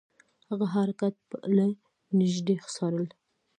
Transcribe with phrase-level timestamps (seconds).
[0.49, 1.15] هغه حرکات
[1.57, 1.65] له
[2.17, 3.05] نیژدې څارل.